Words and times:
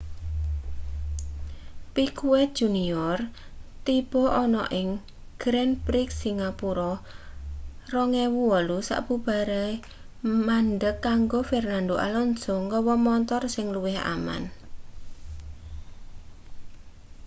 piquet 1.93 2.49
jr 2.59 3.17
tiba 3.85 4.23
ana 4.43 4.63
ing 4.79 4.89
grand 5.43 5.73
prix 5.85 6.07
singapura 6.23 6.91
2008 7.91 8.89
sabubare 8.89 9.65
mandheg 10.47 10.95
kanggo 11.07 11.39
fernando 11.51 11.95
alonso 12.07 12.53
nggawa 12.65 12.93
montor 13.05 13.43
sing 13.53 13.65
luwih 13.75 13.97
aman 14.15 14.43